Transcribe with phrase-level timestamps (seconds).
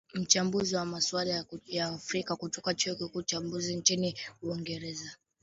[0.13, 5.11] mchambuzi wa masuala ya afrika kutoka chuo kikuu cha litz cha nchini uingereza